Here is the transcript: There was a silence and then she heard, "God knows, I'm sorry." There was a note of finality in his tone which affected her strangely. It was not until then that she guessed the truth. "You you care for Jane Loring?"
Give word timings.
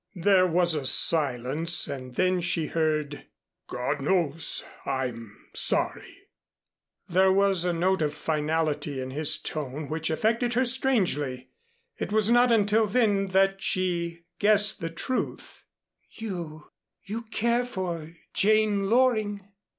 There 0.15 0.47
was 0.47 0.73
a 0.73 0.83
silence 0.83 1.85
and 1.87 2.15
then 2.15 2.41
she 2.41 2.65
heard, 2.65 3.27
"God 3.67 4.01
knows, 4.01 4.63
I'm 4.83 5.37
sorry." 5.53 6.23
There 7.07 7.31
was 7.31 7.65
a 7.65 7.71
note 7.71 8.01
of 8.01 8.15
finality 8.15 8.99
in 8.99 9.11
his 9.11 9.37
tone 9.37 9.87
which 9.89 10.09
affected 10.09 10.55
her 10.55 10.65
strangely. 10.65 11.49
It 11.99 12.11
was 12.11 12.31
not 12.31 12.51
until 12.51 12.87
then 12.87 13.27
that 13.27 13.61
she 13.61 14.23
guessed 14.39 14.81
the 14.81 14.89
truth. 14.89 15.65
"You 16.09 16.71
you 17.03 17.21
care 17.21 17.63
for 17.63 18.11
Jane 18.33 18.89
Loring?" 18.89 19.49